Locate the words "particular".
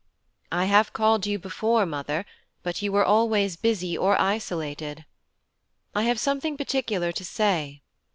6.57-7.11